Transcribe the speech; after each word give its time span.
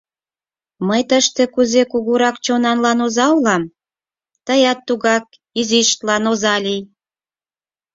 —Мый 0.87 1.01
тыште 1.09 1.43
кузе 1.53 1.81
кугурак 1.91 2.35
чонанлан 2.45 2.99
оза 3.05 3.27
улам, 3.37 3.63
тыят 4.45 4.79
тугак 4.87 5.25
изиштлан 5.59 6.23
оза 6.31 6.55
лий! 6.65 6.81